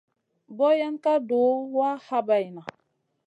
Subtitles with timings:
[0.57, 2.63] Boyen ka duh wa habayna.